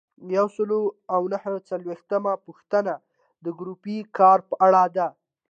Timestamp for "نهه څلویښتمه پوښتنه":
1.33-2.93